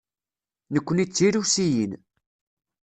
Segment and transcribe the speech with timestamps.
[0.73, 1.91] Nekkni d Tirusiyin.